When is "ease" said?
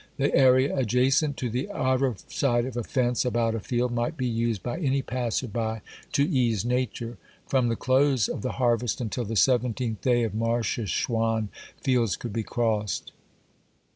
6.27-6.65